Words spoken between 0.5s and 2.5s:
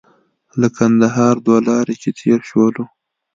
له کندهار دوه لارې چې تېر